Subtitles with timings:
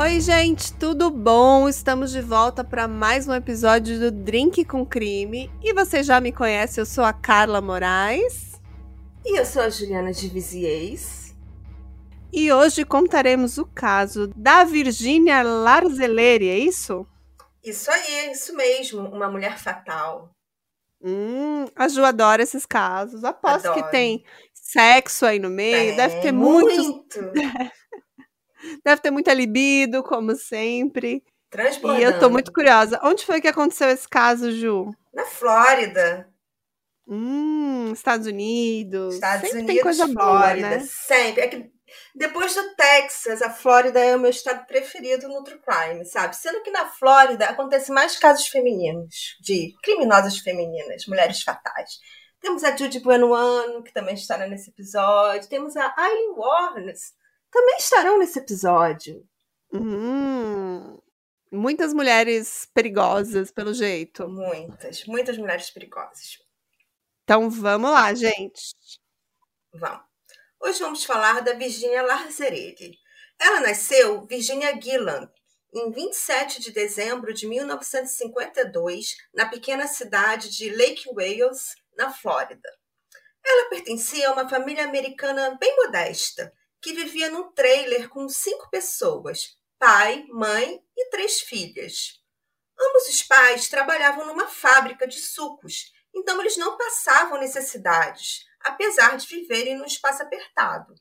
[0.00, 1.68] Oi, gente, tudo bom?
[1.68, 5.50] Estamos de volta para mais um episódio do Drink com Crime.
[5.60, 8.60] E você já me conhece, eu sou a Carla Moraes.
[9.26, 11.34] E eu sou a Juliana de Viziers.
[12.32, 17.04] E hoje contaremos o caso da Virginia Larzeleri, é isso?
[17.64, 20.30] Isso aí, isso mesmo, uma mulher fatal.
[21.02, 23.24] Hum, a Ju adora esses casos.
[23.24, 23.82] Aposto Adoro.
[23.82, 26.82] que tem sexo aí no meio, deve ter muito.
[26.84, 27.32] muito.
[28.84, 31.22] Deve ter muita libido, como sempre.
[31.96, 33.00] E eu tô muito curiosa.
[33.02, 34.90] Onde foi que aconteceu esse caso, Ju?
[35.14, 36.28] Na Flórida.
[37.06, 39.14] Hum, Estados Unidos.
[39.14, 40.86] Estados sempre Unidos, tem coisa Flórida, boa, né?
[40.86, 41.40] Sempre.
[41.40, 41.72] É que
[42.14, 46.36] depois do Texas, a Flórida é o meu estado preferido no true crime, sabe?
[46.36, 51.98] Sendo que na Flórida acontece mais casos femininos, de criminosas femininas, mulheres fatais.
[52.40, 55.48] Temos a Judy Buenoano, que também estará nesse episódio.
[55.48, 57.14] Temos a Eileen Warnes,
[57.58, 59.28] também estarão nesse episódio.
[59.72, 60.96] Hum,
[61.50, 64.28] muitas mulheres perigosas, pelo jeito.
[64.28, 66.38] Muitas, muitas mulheres perigosas.
[67.24, 68.76] Então vamos lá, gente.
[69.74, 70.06] Vamos.
[70.60, 72.96] Hoje vamos falar da Virginia Larzarelli.
[73.40, 75.28] Ela nasceu Virginia Gillan
[75.74, 82.70] em 27 de dezembro de 1952, na pequena cidade de Lake Wales, na Flórida.
[83.44, 89.58] Ela pertencia a uma família americana bem modesta, que vivia num trailer com cinco pessoas:
[89.78, 92.20] pai, mãe e três filhas.
[92.80, 99.26] Ambos os pais trabalhavam numa fábrica de sucos, então eles não passavam necessidades, apesar de
[99.26, 100.94] viverem num espaço apertado.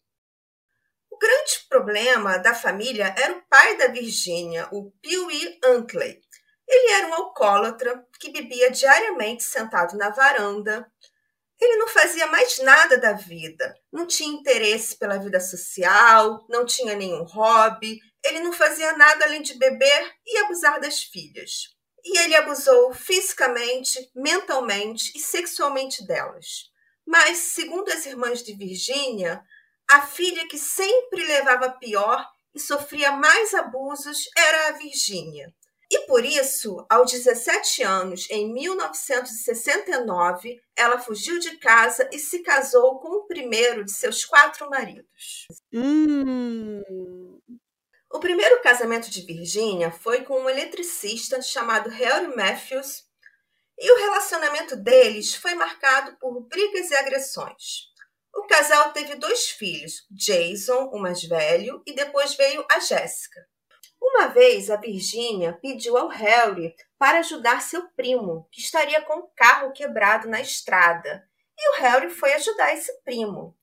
[1.10, 6.22] O grande problema da família era o pai da Virginia, o Pee Antley.
[6.68, 10.92] Ele era um alcoólatra que bebia diariamente sentado na varanda,
[11.60, 16.96] ele não fazia mais nada da vida, não tinha interesse pela vida social, não tinha
[16.96, 21.76] nenhum hobby, ele não fazia nada além de beber e abusar das filhas.
[22.04, 26.70] E ele abusou fisicamente, mentalmente e sexualmente delas.
[27.06, 29.42] Mas, segundo as irmãs de Virgínia,
[29.90, 35.54] a filha que sempre levava pior e sofria mais abusos era a Virgínia.
[35.90, 43.00] E por isso, aos 17 anos, em 1969, ela fugiu de casa e se casou
[43.00, 45.48] com o primeiro de seus quatro maridos.
[45.74, 47.40] Hum.
[48.12, 53.08] O primeiro casamento de Virginia foi com um eletricista chamado Harry Matthews,
[53.80, 57.92] e o relacionamento deles foi marcado por brigas e agressões.
[58.36, 63.48] O casal teve dois filhos, Jason, o mais velho, e depois veio a Jéssica.
[64.02, 69.30] Uma vez, a Virginia pediu ao Harry para ajudar seu primo, que estaria com o
[69.36, 71.28] carro quebrado na estrada,
[71.58, 73.58] e o Harry foi ajudar esse primo.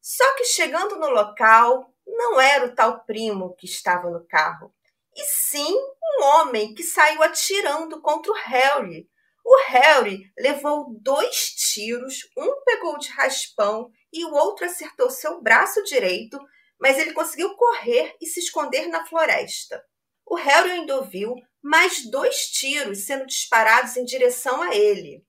[0.00, 4.72] Só que chegando no local, não era o tal primo que estava no carro,
[5.14, 9.08] e sim um homem que saiu atirando contra o Harry.
[9.44, 15.82] O Harry levou dois tiros, um pegou de raspão e o outro acertou seu braço
[15.84, 16.38] direito,
[16.80, 19.82] mas ele conseguiu correr e se esconder na floresta.
[20.24, 25.24] O Harry ainda ouviu mais dois tiros sendo disparados em direção a ele.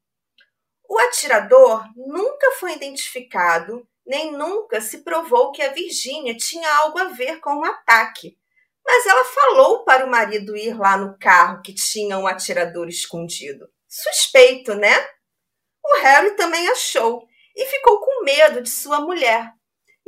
[0.87, 7.05] O atirador nunca foi identificado, nem nunca se provou que a Virgínia tinha algo a
[7.05, 8.37] ver com o ataque.
[8.85, 13.69] Mas ela falou para o marido ir lá no carro que tinha um atirador escondido.
[13.87, 14.95] Suspeito, né?
[15.85, 19.53] O Harry também achou e ficou com medo de sua mulher,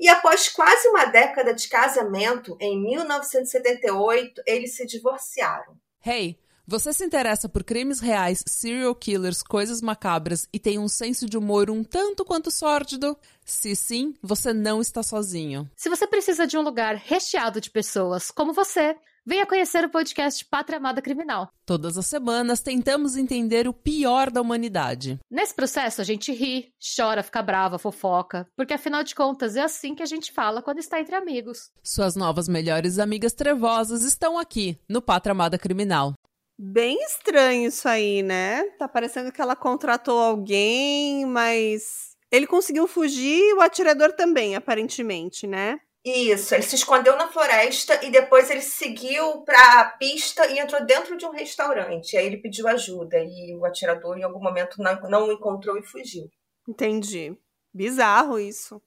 [0.02, 5.78] e após quase uma década de casamento, em 1978, eles se divorciaram.
[6.04, 11.28] Hey, você se interessa por crimes reais, serial killers, coisas macabras e tem um senso
[11.28, 13.16] de humor um tanto quanto sórdido?
[13.46, 15.70] Se sim, você não está sozinho.
[15.76, 20.44] Se você precisa de um lugar recheado de pessoas como você, Venha conhecer o podcast
[20.46, 21.48] Pátria Amada Criminal.
[21.64, 25.20] Todas as semanas tentamos entender o pior da humanidade.
[25.30, 29.94] Nesse processo a gente ri, chora, fica brava, fofoca, porque afinal de contas é assim
[29.94, 31.70] que a gente fala quando está entre amigos.
[31.84, 36.14] Suas novas melhores amigas trevosas estão aqui no Pátria Amada Criminal.
[36.60, 38.64] Bem estranho isso aí, né?
[38.80, 45.46] Tá parecendo que ela contratou alguém, mas ele conseguiu fugir e o atirador também, aparentemente,
[45.46, 45.80] né?
[46.04, 50.84] Isso, ele se escondeu na floresta e depois ele seguiu para a pista e entrou
[50.84, 52.18] dentro de um restaurante.
[52.18, 55.84] Aí ele pediu ajuda e o atirador em algum momento não, não o encontrou e
[55.84, 56.28] fugiu.
[56.68, 57.38] Entendi.
[57.72, 58.82] Bizarro isso.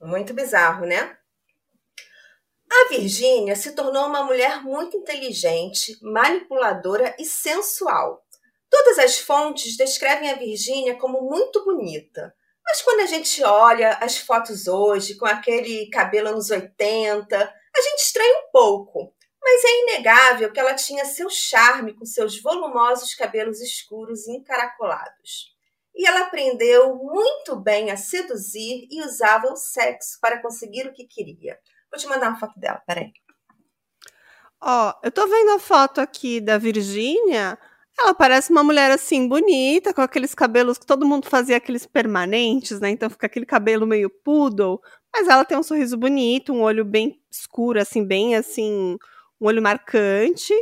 [0.00, 1.16] Muito bizarro, né?
[2.70, 8.26] A Virgínia se tornou uma mulher muito inteligente, manipuladora e sensual.
[8.68, 12.34] Todas as fontes descrevem a Virgínia como muito bonita.
[12.66, 18.00] Mas quando a gente olha as fotos hoje, com aquele cabelo anos 80, a gente
[18.00, 19.14] estranha um pouco.
[19.40, 25.54] Mas é inegável que ela tinha seu charme com seus volumosos cabelos escuros e encaracolados.
[25.94, 31.06] E ela aprendeu muito bem a seduzir e usava o sexo para conseguir o que
[31.06, 31.56] queria.
[31.90, 33.12] Vou te mandar uma foto dela, peraí.
[34.60, 37.56] Ó, eu tô vendo a foto aqui da Virgínia.
[37.98, 42.78] Ela parece uma mulher assim bonita, com aqueles cabelos que todo mundo fazia aqueles permanentes,
[42.80, 42.90] né?
[42.90, 44.80] Então fica aquele cabelo meio poodle,
[45.14, 48.98] mas ela tem um sorriso bonito, um olho bem escuro assim, bem assim,
[49.40, 50.52] um olho marcante.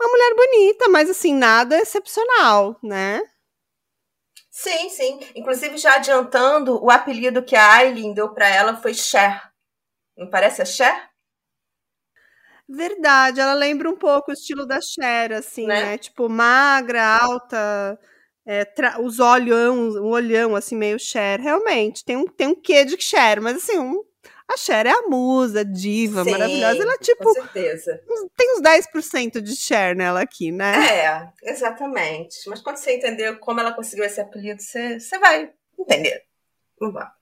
[0.00, 3.20] Uma mulher bonita, mas assim, nada excepcional, né?
[4.50, 5.20] Sim, sim.
[5.34, 9.50] Inclusive, já adiantando, o apelido que a Aileen deu para ela foi Cher.
[10.16, 11.09] Não parece a Cher?
[12.72, 15.82] Verdade, ela lembra um pouco o estilo da Cher, assim, né?
[15.82, 15.98] né?
[15.98, 17.98] Tipo, magra, alta,
[18.46, 18.64] é,
[19.00, 21.40] os olhão, um olhão, assim, meio Cher.
[21.40, 24.04] Realmente, tem um, tem um quê de Cher, mas assim, um,
[24.48, 26.82] a Cher é a musa, diva, Sim, maravilhosa.
[26.82, 28.00] Ela, tipo, com certeza.
[28.36, 30.74] tem uns 10% de Cher nela aqui, né?
[30.88, 32.48] É, exatamente.
[32.48, 36.22] Mas quando você entender como ela conseguiu esse apelido, você, você vai entender.
[36.78, 37.12] Vamos lá.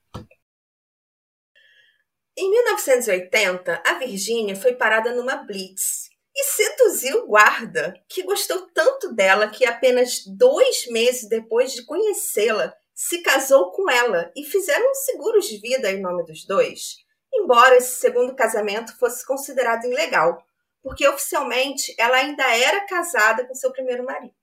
[2.40, 9.12] Em 1980, a Virginia foi parada numa blitz e seduziu o guarda, que gostou tanto
[9.12, 14.94] dela que apenas dois meses depois de conhecê-la, se casou com ela e fizeram um
[14.94, 16.98] seguro de vida em nome dos dois,
[17.34, 20.38] embora esse segundo casamento fosse considerado ilegal,
[20.80, 24.37] porque oficialmente ela ainda era casada com seu primeiro marido.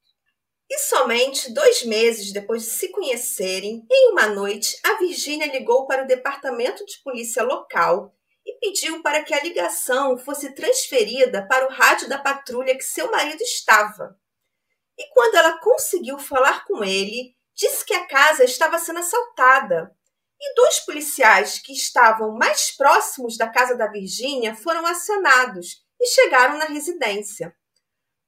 [0.69, 6.03] E somente dois meses depois de se conhecerem, em uma noite, a Virgínia ligou para
[6.03, 8.13] o departamento de polícia local
[8.45, 13.09] e pediu para que a ligação fosse transferida para o rádio da patrulha que seu
[13.11, 14.19] marido estava.
[14.97, 19.95] E quando ela conseguiu falar com ele, disse que a casa estava sendo assaltada.
[20.39, 26.57] E dois policiais que estavam mais próximos da casa da Virgínia foram acionados e chegaram
[26.57, 27.55] na residência.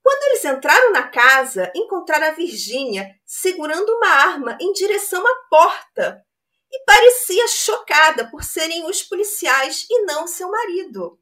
[0.07, 6.25] Quando eles entraram na casa, encontraram a Virgínia segurando uma arma em direção à porta
[6.71, 11.19] e parecia chocada por serem os policiais e não seu marido.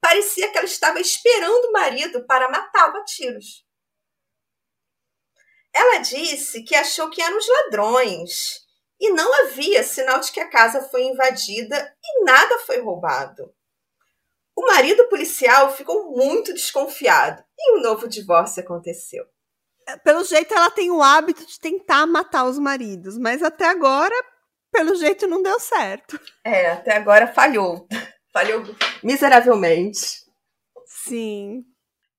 [0.00, 3.66] Parecia que ela estava esperando o marido para matá-lo a tiros.
[5.74, 8.60] Ela disse que achou que eram os ladrões
[9.00, 13.52] e não havia sinal de que a casa foi invadida e nada foi roubado.
[14.58, 19.24] O marido policial ficou muito desconfiado e um novo divórcio aconteceu.
[19.86, 24.16] É, pelo jeito, ela tem o hábito de tentar matar os maridos, mas até agora,
[24.72, 26.18] pelo jeito, não deu certo.
[26.44, 27.86] É, até agora falhou.
[28.32, 28.64] Falhou
[29.00, 30.24] miseravelmente.
[30.86, 31.62] Sim.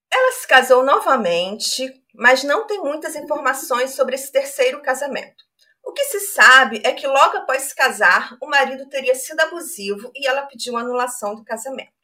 [0.09, 5.43] Ela se casou novamente, mas não tem muitas informações sobre esse terceiro casamento.
[5.83, 10.09] O que se sabe é que logo após se casar, o marido teria sido abusivo
[10.15, 11.98] e ela pediu anulação do casamento.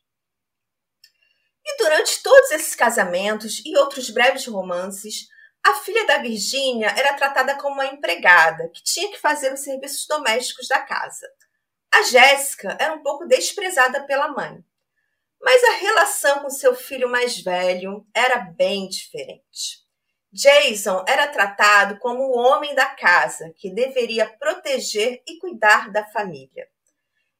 [1.66, 5.28] E durante todos esses casamentos e outros breves romances,
[5.66, 10.06] a filha da Virgínia era tratada como uma empregada que tinha que fazer os serviços
[10.08, 11.28] domésticos da casa.
[11.92, 14.64] A Jéssica era um pouco desprezada pela mãe,
[15.42, 19.86] mas a relação com seu filho mais velho era bem diferente.
[20.32, 26.68] Jason era tratado como o homem da casa que deveria proteger e cuidar da família.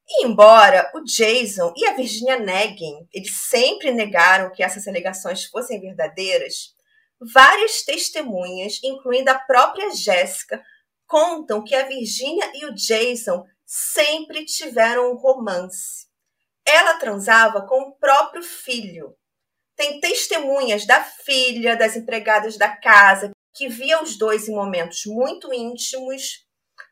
[0.08, 5.80] E embora o Jason e a Virginia neguem, eles sempre negaram que essas alegações fossem
[5.80, 6.76] verdadeiras,
[7.20, 10.62] várias testemunhas, incluindo a própria Jéssica,
[11.06, 16.06] contam que a Virginia e o Jason sempre tiveram um romance.
[16.64, 19.16] Ela transava com o próprio filho.
[19.76, 25.52] Tem testemunhas da filha, das empregadas da casa, que via os dois em momentos muito
[25.52, 26.46] íntimos,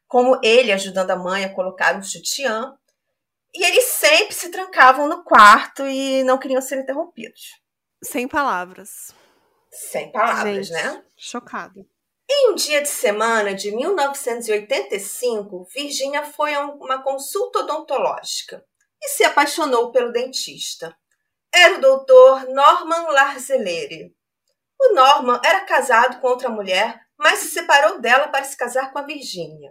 [0.06, 2.74] como ele ajudando a mãe a colocar um sutiã,
[3.54, 7.60] e eles sempre se trancavam no quarto e não queriam ser interrompidos.
[8.02, 9.14] Sem palavras.
[9.70, 11.04] Sem palavras, Gente, né?
[11.16, 11.86] Chocada.
[12.28, 18.64] Em um dia de semana de 1985, Virginia foi a uma consulta odontológica
[19.00, 20.96] e se apaixonou pelo dentista.
[21.54, 24.16] Era o doutor Norman Larzelleri.
[24.80, 28.98] O Norman era casado com outra mulher, mas se separou dela para se casar com
[28.98, 29.70] a Virginia.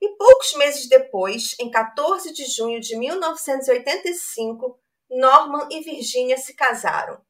[0.00, 4.78] E poucos meses depois, em 14 de junho de 1985,
[5.10, 7.20] Norman e Virginia se casaram.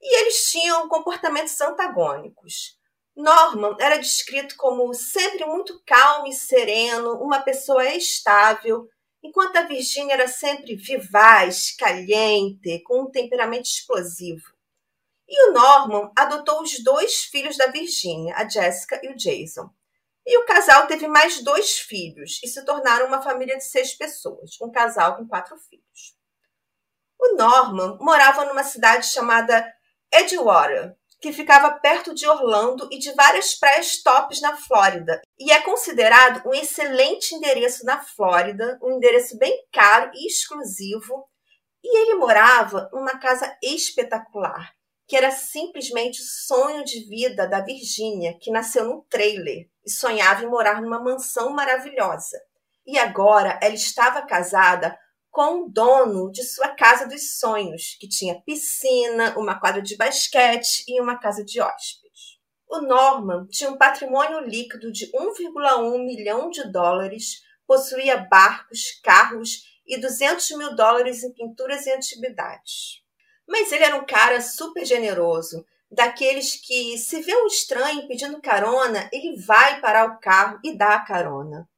[0.00, 2.78] E eles tinham comportamentos antagônicos.
[3.14, 8.88] Norman era descrito como sempre muito calmo e sereno, uma pessoa estável,
[9.22, 14.44] enquanto a Virginia era sempre vivaz, caliente, com um temperamento explosivo.
[15.28, 19.70] E o Norman adotou os dois filhos da Virginia, a Jessica e o Jason.
[20.30, 24.52] E o casal teve mais dois filhos e se tornaram uma família de seis pessoas,
[24.62, 26.14] um casal com quatro filhos.
[27.18, 29.68] O Norman morava numa cidade chamada
[30.14, 35.62] Edgewater, que ficava perto de Orlando e de várias praias tops na Flórida, e é
[35.62, 41.28] considerado um excelente endereço na Flórida, um endereço bem caro e exclusivo.
[41.82, 44.72] E ele morava numa casa espetacular,
[45.10, 50.44] que era simplesmente o sonho de vida da Virgínia, que nasceu num trailer e sonhava
[50.44, 52.40] em morar numa mansão maravilhosa.
[52.86, 54.96] E agora ela estava casada
[55.28, 60.84] com o dono de sua casa dos sonhos, que tinha piscina, uma quadra de basquete
[60.86, 62.38] e uma casa de hóspedes.
[62.68, 69.98] O Norman tinha um patrimônio líquido de 1,1 milhão de dólares, possuía barcos, carros e
[69.98, 73.00] 200 mil dólares em pinturas e antiguidades.
[73.50, 79.10] Mas ele era um cara super generoso, daqueles que, se vê um estranho pedindo carona,
[79.12, 81.68] ele vai parar o carro e dá a carona.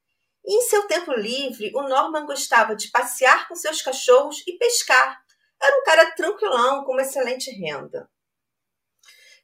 [0.45, 5.19] E em seu tempo livre, o Norman gostava de passear com seus cachorros e pescar.
[5.63, 8.07] Era um cara tranquilão, com uma excelente renda.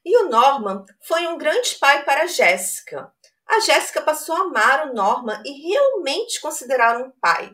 [0.05, 3.11] E o Norman foi um grande pai para Jéssica.
[3.47, 7.51] A Jéssica passou a amar o Norman e realmente considerar um pai.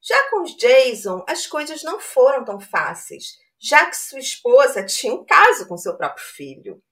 [0.00, 5.14] Já com os Jason, as coisas não foram tão fáceis, já que sua esposa tinha
[5.14, 6.82] um caso com seu próprio filho.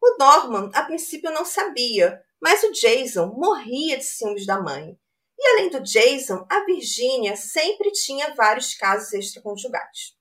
[0.00, 4.98] O Norman, a princípio, não sabia, mas o Jason morria de ciúmes da mãe.
[5.38, 10.14] E além do Jason, a Virginia sempre tinha vários casos extraconjugais.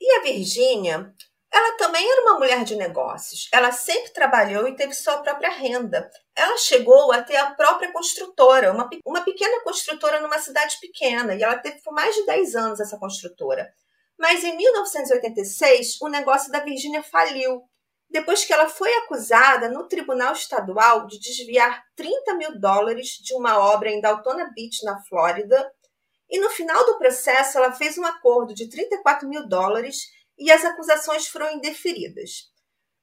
[0.00, 1.12] E a Virginia,
[1.52, 3.48] ela também era uma mulher de negócios.
[3.52, 6.10] Ela sempre trabalhou e teve sua própria renda.
[6.34, 11.42] Ela chegou a ter a própria construtora, uma, uma pequena construtora numa cidade pequena, e
[11.42, 13.72] ela teve por mais de 10 anos essa construtora.
[14.18, 17.62] Mas em 1986, o negócio da Virginia faliu
[18.08, 23.58] depois que ela foi acusada no Tribunal Estadual de desviar 30 mil dólares de uma
[23.58, 25.70] obra em Daltona Beach, na Flórida,
[26.30, 30.08] e no final do processo ela fez um acordo de 34 mil dólares
[30.38, 32.50] e as acusações foram indeferidas.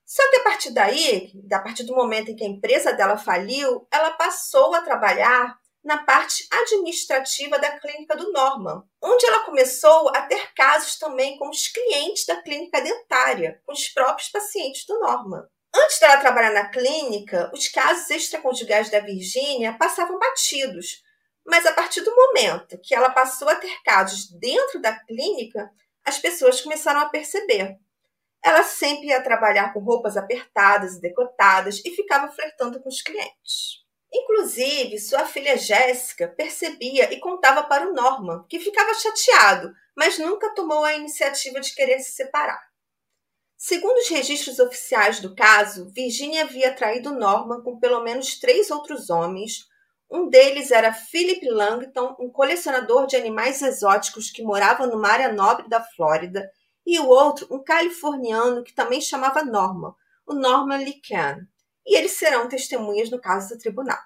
[0.06, 3.88] Só que a partir daí, a partir do momento em que a empresa dela faliu,
[3.92, 10.22] ela passou a trabalhar na parte administrativa da clínica do Norman, onde ela começou a
[10.22, 15.44] ter casos também com os clientes da clínica dentária, com os próprios pacientes do Norman.
[15.76, 21.04] Antes dela trabalhar na clínica, os casos extraconjugais da Virgínia passavam batidos,
[21.46, 25.70] mas a partir do momento que ela passou a ter casos dentro da clínica,
[26.06, 27.78] as pessoas começaram a perceber.
[28.44, 33.83] Ela sempre ia trabalhar com roupas apertadas e decotadas e ficava flertando com os clientes.
[34.14, 40.54] Inclusive, sua filha Jéssica percebia e contava para o Norman, que ficava chateado, mas nunca
[40.54, 42.62] tomou a iniciativa de querer se separar.
[43.58, 49.10] Segundo os registros oficiais do caso, Virginia havia traído Norman com pelo menos três outros
[49.10, 49.68] homens.
[50.12, 55.68] Um deles era Philip Langton, um colecionador de animais exóticos que morava numa área nobre
[55.68, 56.52] da Flórida,
[56.86, 59.96] e o outro, um californiano que também chamava Norman,
[60.28, 61.48] o Norman Lee Kahn
[61.86, 64.00] e eles serão testemunhas no caso do tribunal.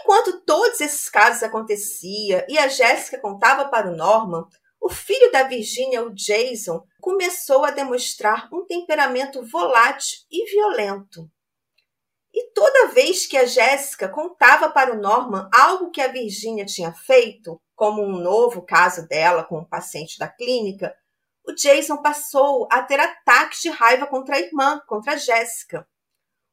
[0.00, 4.46] Enquanto todos esses casos aconteciam e a Jéssica contava para o Norman,
[4.80, 11.30] o filho da Virginia, o Jason, começou a demonstrar um temperamento volátil e violento.
[12.34, 16.92] E toda vez que a Jéssica contava para o Norman algo que a Virginia tinha
[16.92, 20.94] feito, como um novo caso dela com um paciente da clínica,
[21.46, 25.86] o Jason passou a ter ataques de raiva contra a irmã, contra a Jéssica.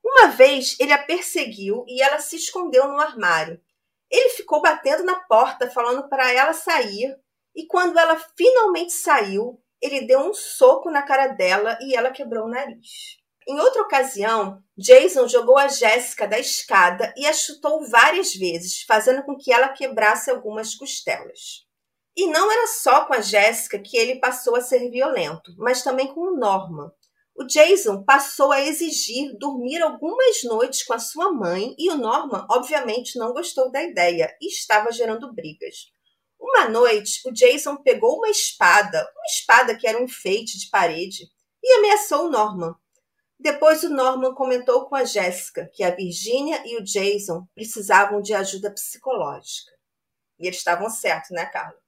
[0.10, 3.62] Uma vez ele a perseguiu e ela se escondeu no armário.
[4.10, 7.16] Ele ficou batendo na porta, falando para ela sair,
[7.56, 12.46] e quando ela finalmente saiu, ele deu um soco na cara dela e ela quebrou
[12.46, 13.20] o nariz.
[13.48, 19.24] Em outra ocasião, Jason jogou a Jéssica da escada e a chutou várias vezes, fazendo
[19.24, 21.68] com que ela quebrasse algumas costelas.
[22.18, 26.08] E não era só com a Jéssica que ele passou a ser violento, mas também
[26.08, 26.92] com o Norman.
[27.39, 32.46] O Jason passou a exigir dormir algumas noites com a sua mãe e o Norman,
[32.51, 35.89] obviamente, não gostou da ideia e estava gerando brigas.
[36.38, 41.31] Uma noite, o Jason pegou uma espada, uma espada que era um enfeite de parede,
[41.63, 42.75] e ameaçou o Norman.
[43.39, 48.34] Depois, o Norman comentou com a Jéssica que a Virginia e o Jason precisavam de
[48.34, 49.72] ajuda psicológica.
[50.38, 51.79] E eles estavam certos, né, Carla?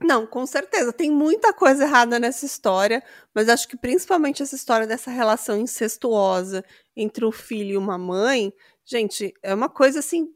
[0.00, 0.92] Não, com certeza.
[0.92, 3.02] Tem muita coisa errada nessa história,
[3.34, 6.64] mas acho que principalmente essa história dessa relação incestuosa
[6.96, 8.52] entre um filho e uma mãe,
[8.84, 10.34] gente, é uma coisa assim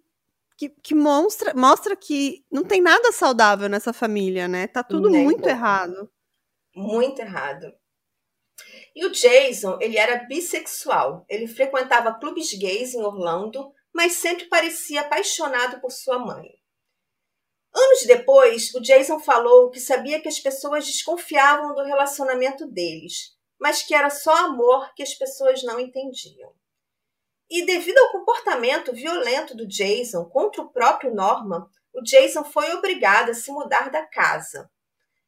[0.56, 4.66] que, que mostra, mostra que não tem nada saudável nessa família, né?
[4.66, 6.10] Tá tudo Nem muito errado.
[6.74, 7.72] Muito errado.
[8.94, 11.24] E o Jason, ele era bissexual.
[11.28, 16.57] Ele frequentava clubes gays em Orlando, mas sempre parecia apaixonado por sua mãe.
[17.74, 23.82] Anos depois, o Jason falou que sabia que as pessoas desconfiavam do relacionamento deles, mas
[23.82, 26.52] que era só amor que as pessoas não entendiam.
[27.50, 33.30] E devido ao comportamento violento do Jason contra o próprio Norman, o Jason foi obrigado
[33.30, 34.70] a se mudar da casa.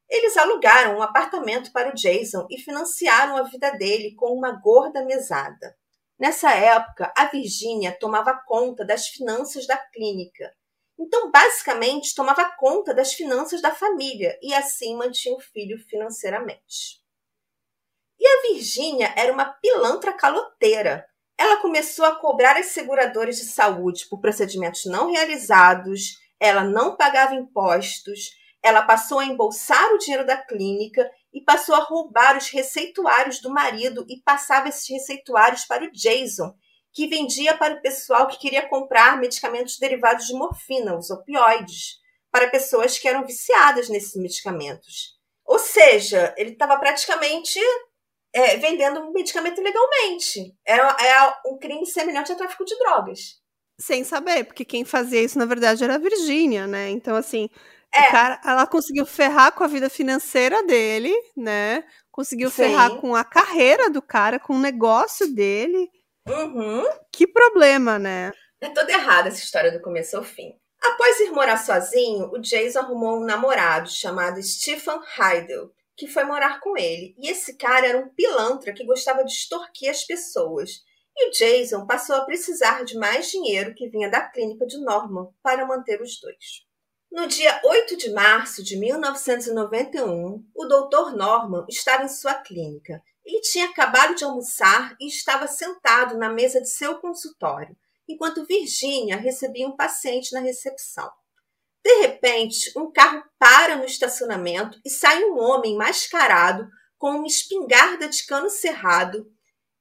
[0.09, 5.05] Eles alugaram um apartamento para o Jason e financiaram a vida dele com uma gorda
[5.05, 5.77] mesada.
[6.19, 10.53] Nessa época, a Virginia tomava conta das finanças da clínica.
[11.01, 17.01] Então, basicamente, tomava conta das finanças da família e assim mantinha o filho financeiramente.
[18.19, 21.07] E a Virginia era uma pilantra caloteira.
[21.39, 27.35] Ela começou a cobrar as seguradoras de saúde por procedimentos não realizados, ela não pagava
[27.35, 33.41] impostos, ela passou a embolsar o dinheiro da clínica e passou a roubar os receituários
[33.41, 36.55] do marido e passava esses receituários para o Jason,
[36.93, 41.99] que vendia para o pessoal que queria comprar medicamentos derivados de morfina, os opioides,
[42.31, 45.19] para pessoas que eram viciadas nesses medicamentos.
[45.45, 47.59] Ou seja, ele estava praticamente
[48.33, 50.55] é, vendendo medicamento ilegalmente.
[50.65, 53.41] Era, era um crime semelhante ao tráfico de drogas.
[53.79, 56.91] Sem saber, porque quem fazia isso, na verdade, era a Virgínia, né?
[56.91, 57.49] Então, assim,
[57.93, 58.11] é.
[58.11, 61.83] Cara, ela conseguiu ferrar com a vida financeira dele, né?
[62.11, 62.57] Conseguiu Sim.
[62.57, 65.91] ferrar com a carreira do cara, com o negócio dele.
[66.29, 66.85] Uhum.
[67.13, 68.33] Que problema, né?
[68.61, 70.53] É toda errada essa história do começo ao fim.
[70.83, 76.61] Após ir morar sozinho, o Jason arrumou um namorado chamado Stephen Heidel, que foi morar
[76.61, 77.15] com ele.
[77.19, 80.83] E esse cara era um pilantra que gostava de extorquir as pessoas.
[81.17, 85.29] E o Jason passou a precisar de mais dinheiro que vinha da clínica de Norman
[85.43, 86.65] para manter os dois.
[87.13, 91.17] No dia 8 de março de 1991, o Dr.
[91.17, 93.03] Norman estava em sua clínica.
[93.31, 97.77] Ele tinha acabado de almoçar e estava sentado na mesa de seu consultório,
[98.09, 101.09] enquanto Virginia recebia um paciente na recepção.
[101.81, 108.09] De repente, um carro para no estacionamento e sai um homem mascarado com uma espingarda
[108.09, 109.25] de cano cerrado.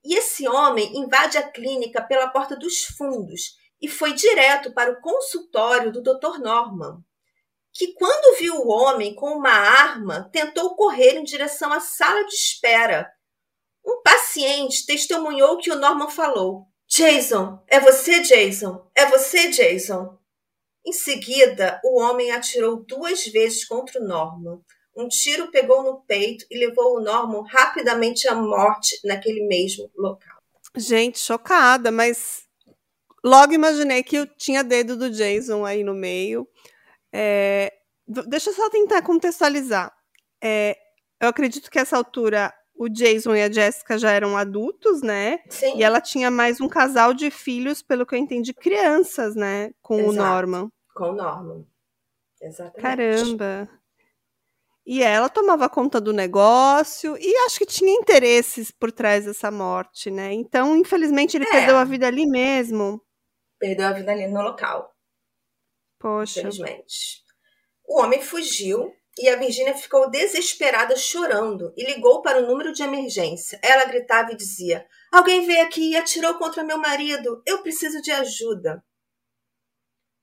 [0.05, 5.01] E esse homem invade a clínica pela porta dos fundos e foi direto para o
[5.01, 6.37] consultório do Dr.
[6.39, 7.03] Norman
[7.73, 12.33] que, quando viu o homem com uma arma, tentou correr em direção à sala de
[12.33, 13.09] espera.
[13.85, 18.89] Um paciente testemunhou que o Norman falou: Jason, é você, Jason?
[18.95, 20.17] É você, Jason?
[20.85, 24.59] Em seguida, o homem atirou duas vezes contra o Norman.
[24.95, 30.37] Um tiro pegou no peito e levou o Norman rapidamente à morte naquele mesmo local.
[30.75, 32.43] Gente, chocada, mas
[33.23, 36.47] logo imaginei que eu tinha dedo do Jason aí no meio.
[37.13, 37.71] É,
[38.27, 39.95] deixa eu só tentar contextualizar.
[40.43, 40.77] É,
[41.21, 45.39] eu acredito que essa altura o Jason e a Jessica já eram adultos, né?
[45.49, 45.75] Sim.
[45.75, 49.71] E ela tinha mais um casal de filhos, pelo que eu entendi, crianças, né?
[49.81, 50.11] Com Exato.
[50.11, 50.71] o Norman.
[50.95, 51.67] Com o Norman.
[52.41, 52.81] Exatamente.
[52.81, 53.69] Caramba.
[54.85, 60.09] E ela tomava conta do negócio e acho que tinha interesses por trás dessa morte,
[60.09, 60.31] né?
[60.31, 61.51] Então, infelizmente, ele é.
[61.51, 63.01] perdeu a vida ali mesmo.
[63.59, 64.95] Perdeu a vida ali no local.
[65.99, 66.39] Poxa.
[66.39, 67.23] Infelizmente.
[67.85, 72.81] O homem fugiu e a Virginia ficou desesperada chorando e ligou para o número de
[72.81, 73.59] emergência.
[73.61, 77.43] Ela gritava e dizia: Alguém veio aqui e atirou contra meu marido.
[77.45, 78.81] Eu preciso de ajuda.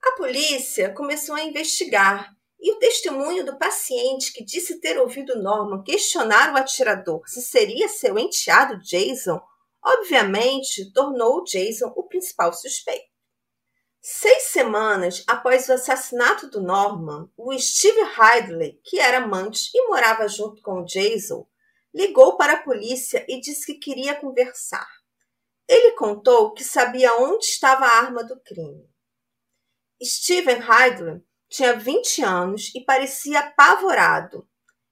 [0.03, 5.83] A polícia começou a investigar e o testemunho do paciente que disse ter ouvido Norman
[5.83, 9.39] questionar o atirador se seria seu enteado Jason,
[9.85, 13.16] obviamente tornou Jason o principal suspeito.
[14.09, 20.29] Seis semanas após o assassinato do Norman, o Steve Ridley, que era amante e morava
[20.29, 21.45] junto com o Jason,
[21.93, 24.87] ligou para a polícia e disse que queria conversar.
[25.69, 28.89] Ele contou que sabia onde estava a arma do crime.
[30.01, 34.49] Steven Ridley tinha 20 anos e parecia apavorado.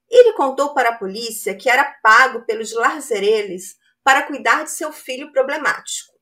[0.09, 5.31] Ele contou para a polícia que era pago pelos Larzereles para cuidar de seu filho
[5.31, 6.14] problemático.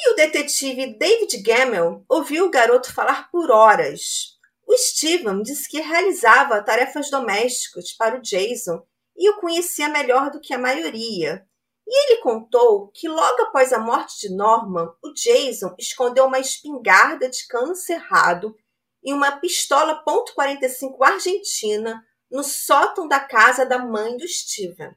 [0.00, 4.38] E o detetive David Gamel ouviu o garoto falar por horas.
[4.64, 8.80] O Steven disse que realizava tarefas domésticas para o Jason
[9.16, 11.44] e o conhecia melhor do que a maioria.
[11.84, 17.28] E ele contou que logo após a morte de Norman, o Jason escondeu uma espingarda
[17.28, 18.54] de cano cerrado
[19.02, 24.94] e uma pistola .45 argentina no sótão da casa da mãe do Steven.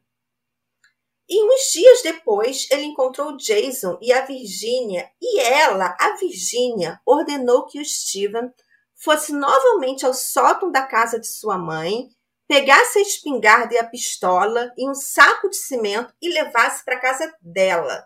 [1.33, 7.65] E uns dias depois, ele encontrou Jason e a Virginia, e ela, a Virginia, ordenou
[7.67, 8.51] que o Steven
[8.93, 12.09] fosse novamente ao sótão da casa de sua mãe,
[12.49, 17.33] pegasse a espingarda e a pistola e um saco de cimento e levasse para casa
[17.41, 18.05] dela.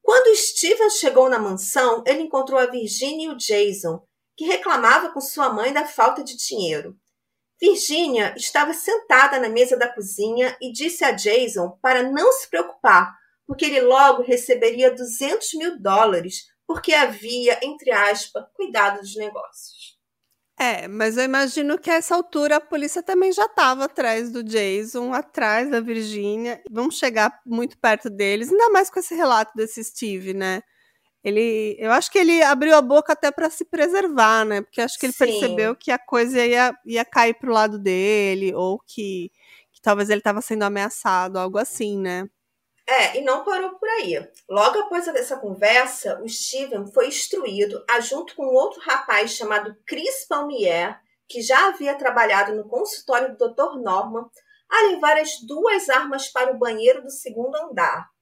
[0.00, 4.00] Quando Steven chegou na mansão, ele encontrou a Virginia e o Jason,
[4.36, 6.96] que reclamava com sua mãe da falta de dinheiro.
[7.60, 13.14] Virginia estava sentada na mesa da cozinha e disse a Jason para não se preocupar,
[13.46, 19.96] porque ele logo receberia 200 mil dólares, porque havia, entre aspas, cuidado dos negócios.
[20.58, 24.42] É, mas eu imagino que a essa altura a polícia também já estava atrás do
[24.42, 26.62] Jason, atrás da Virginia.
[26.70, 30.62] Vamos chegar muito perto deles, ainda mais com esse relato desse Steve, né?
[31.26, 34.62] Ele, eu acho que ele abriu a boca até para se preservar, né?
[34.62, 35.24] Porque acho que ele Sim.
[35.24, 39.32] percebeu que a coisa ia, ia cair pro lado dele, ou que,
[39.72, 42.28] que talvez ele estava sendo ameaçado, algo assim, né?
[42.88, 44.24] É, e não parou por aí.
[44.48, 50.28] Logo após essa conversa, o Steven foi instruído, a junto com outro rapaz chamado Chris
[50.28, 50.96] Palmier,
[51.28, 53.80] que já havia trabalhado no consultório do Dr.
[53.82, 54.30] Norman,
[54.70, 58.14] a levar as duas armas para o banheiro do segundo andar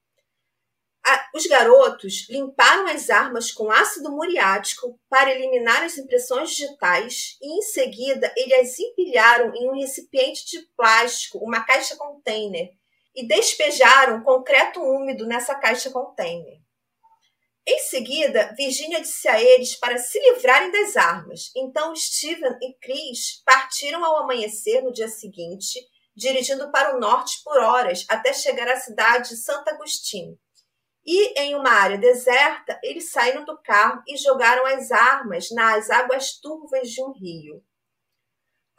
[1.35, 7.61] os garotos limparam as armas com ácido muriático para eliminar as impressões digitais e, em
[7.61, 12.69] seguida, eles as empilharam em um recipiente de plástico, uma caixa container,
[13.13, 16.57] e despejaram concreto úmido nessa caixa container.
[17.67, 21.51] Em seguida, Virginia disse a eles para se livrarem das armas.
[21.55, 25.79] Então, Steven e Chris partiram ao amanhecer no dia seguinte,
[26.15, 30.37] dirigindo para o norte por horas até chegar à cidade de Santo Agostinho
[31.05, 36.39] e em uma área deserta, eles saíram do carro e jogaram as armas nas águas
[36.39, 37.63] turvas de um rio.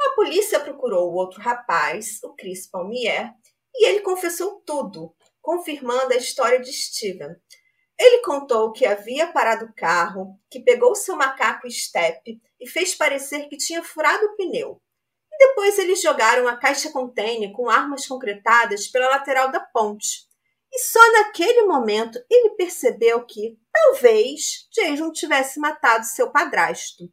[0.01, 3.33] A polícia procurou o outro rapaz, o Chris Palmier,
[3.75, 7.37] e ele confessou tudo, confirmando a história de Steven.
[7.99, 13.49] Ele contou que havia parado o carro, que pegou seu macaco Step e fez parecer
[13.49, 14.83] que tinha furado o pneu.
[15.33, 20.27] E depois eles jogaram a caixa container com armas concretadas pela lateral da ponte,
[20.72, 27.05] e só naquele momento ele percebeu que, talvez, Jason tivesse matado seu padrasto.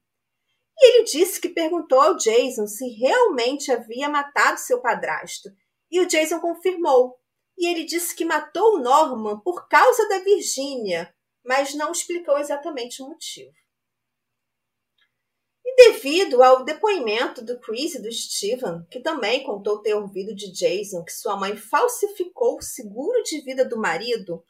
[0.77, 5.49] E ele disse que perguntou ao Jason se realmente havia matado seu padrasto.
[5.89, 7.15] E o Jason confirmou.
[7.57, 11.13] E ele disse que matou o Norman por causa da Virgínia,
[11.45, 13.53] mas não explicou exatamente o motivo.
[15.75, 21.03] Devido ao depoimento do Chris e do Steven, que também contou ter ouvido de Jason
[21.03, 24.43] que sua mãe falsificou o seguro de vida do marido,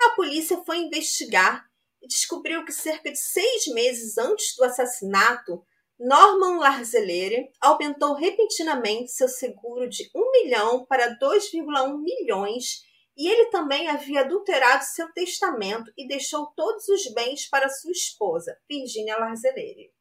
[0.00, 1.66] a polícia foi investigar
[2.02, 5.62] e descobriu que cerca de seis meses antes do assassinato,
[5.98, 12.82] Norman Larzelere aumentou repentinamente seu seguro de 1 milhão para 2,1 milhões
[13.14, 18.56] e ele também havia adulterado seu testamento e deixou todos os bens para sua esposa,
[18.66, 19.92] Virginia Larzelere.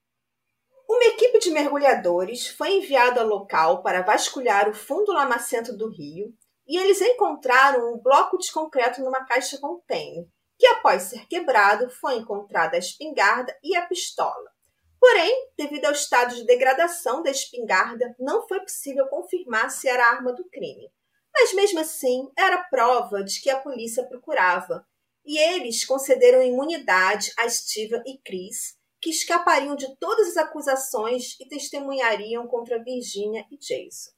[0.90, 6.34] Uma equipe de mergulhadores foi enviada ao local para vasculhar o fundo lamacento do rio
[6.68, 10.26] e eles encontraram um bloco de concreto numa caixa container,
[10.58, 14.50] que após ser quebrado foi encontrada a espingarda e a pistola.
[15.00, 20.10] Porém, devido ao estado de degradação da espingarda, não foi possível confirmar se era a
[20.16, 20.92] arma do crime.
[21.32, 24.84] Mas mesmo assim, era prova de que a polícia procurava,
[25.24, 31.48] e eles concederam imunidade a Steven e Chris, que escapariam de todas as acusações e
[31.48, 34.12] testemunhariam contra Virginia e Jason.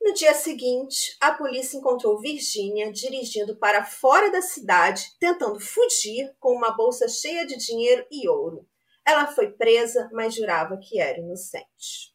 [0.00, 6.54] No dia seguinte, a polícia encontrou Virginia dirigindo para fora da cidade, tentando fugir com
[6.54, 8.66] uma bolsa cheia de dinheiro e ouro.
[9.06, 12.14] Ela foi presa, mas jurava que era inocente.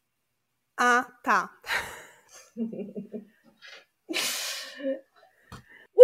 [0.78, 1.50] Ah, tá.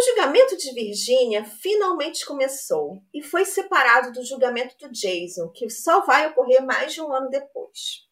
[0.02, 6.04] O julgamento de Virginia finalmente começou e foi separado do julgamento do Jason, que só
[6.04, 8.08] vai ocorrer mais de um ano depois.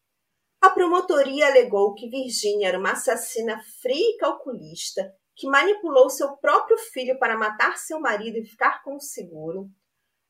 [0.60, 6.78] A promotoria alegou que Virginia era uma assassina fria e calculista que manipulou seu próprio
[6.78, 9.68] filho para matar seu marido e ficar com o seguro.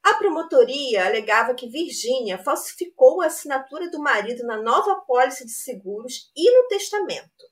[0.03, 6.33] A promotoria alegava que Virginia falsificou a assinatura do marido na nova pólice de seguros
[6.35, 7.50] e no testamento.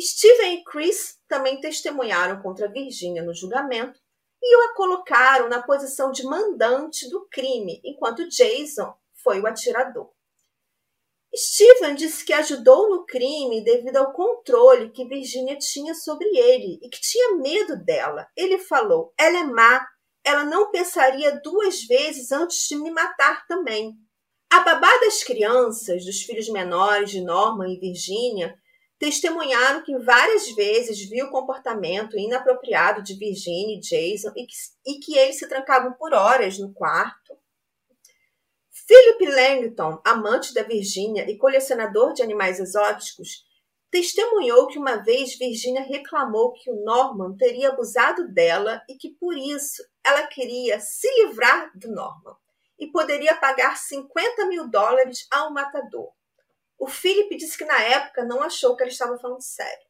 [0.00, 3.98] Steven e Chris também testemunharam contra Virginia no julgamento
[4.42, 10.10] e a colocaram na posição de mandante do crime, enquanto Jason foi o atirador.
[11.34, 16.88] Steven disse que ajudou no crime devido ao controle que Virginia tinha sobre ele e
[16.88, 18.26] que tinha medo dela.
[18.36, 19.86] Ele falou: ela é má,
[20.24, 23.94] ela não pensaria duas vezes antes de me matar também.
[24.50, 28.56] A babá das crianças, dos filhos menores de Norman e Virginia,
[28.98, 34.54] testemunharam que várias vezes viu o comportamento inapropriado de Virginia e Jason e que,
[34.86, 37.36] e que eles se trancavam por horas no quarto.
[38.86, 43.44] Philip Langton, amante da Virginia e colecionador de animais exóticos,
[43.90, 49.36] testemunhou que uma vez Virginia reclamou que o Norman teria abusado dela e que por
[49.36, 52.36] isso ela queria se livrar do Norman.
[52.78, 56.12] e poderia pagar 50 mil dólares ao matador.
[56.78, 59.86] O Philip disse que na época não achou que ela estava falando sério.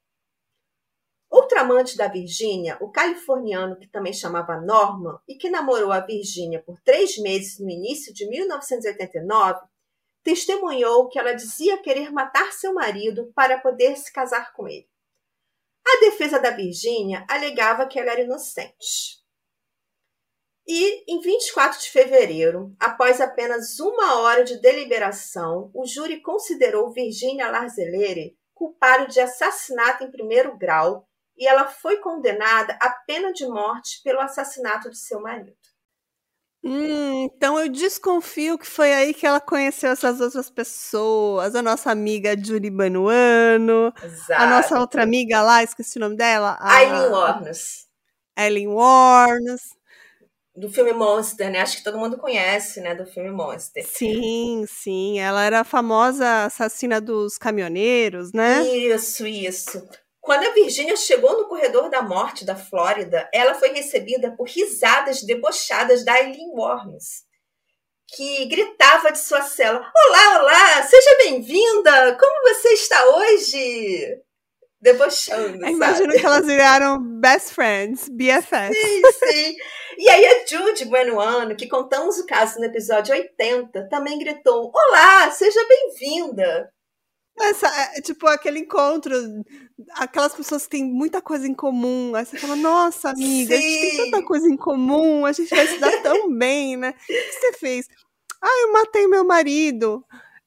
[1.29, 6.63] Outro amante da Virgínia, o californiano que também chamava Norman e que namorou a Virgínia
[6.63, 9.67] por três meses no início de 1989,
[10.23, 14.89] testemunhou que ela dizia querer matar seu marido para poder se casar com ele.
[15.87, 19.25] A defesa da Virgínia alegava que ela era inocente.
[20.67, 27.51] E, em 24 de fevereiro, após apenas uma hora de deliberação, o júri considerou Virginia
[27.51, 34.01] Larzelere culpada de assassinato em primeiro grau e ela foi condenada à pena de morte
[34.03, 35.55] pelo assassinato de seu marido.
[36.65, 41.55] Hum, então eu desconfio que foi aí que ela conheceu essas outras pessoas.
[41.55, 44.43] A nossa amiga Julie Banuano, Exato.
[44.43, 46.57] a nossa outra amiga lá, esqueci o nome dela.
[46.59, 47.87] A Aileen Warnes.
[48.37, 49.77] Eileen Warnes.
[50.57, 51.61] Do filme Monster, né?
[51.61, 52.95] Acho que todo mundo conhece, né?
[52.95, 53.87] Do filme Monster.
[53.87, 55.19] Sim, sim.
[55.19, 58.63] Ela era a famosa assassina dos caminhoneiros, né?
[58.67, 59.87] Isso, isso.
[60.27, 65.23] Quando a Virginia chegou no corredor da morte da Flórida, ela foi recebida por risadas
[65.23, 67.23] debochadas da Eileen Worms,
[68.09, 72.17] que gritava de sua cela: Olá, olá, seja bem-vinda!
[72.19, 74.26] Como você está hoje?
[74.87, 75.65] Debochando.
[75.65, 76.21] Eu imagino sabe?
[76.21, 78.79] que elas viraram best friends, BFFs.
[78.79, 79.57] Sim, sim.
[79.99, 85.29] E aí a Judy Buenoano, que contamos o caso no episódio 80, também gritou: Olá,
[85.33, 86.71] seja bem-vinda!
[87.39, 89.13] Essa, é, tipo, aquele encontro,
[89.97, 92.15] aquelas pessoas que têm muita coisa em comum.
[92.15, 94.11] Aí você fala, nossa, amiga, a gente tem Sim.
[94.11, 96.91] tanta coisa em comum, a gente vai se dar tão bem, né?
[96.91, 97.87] O que você fez?
[98.41, 100.03] Ah, eu matei meu marido.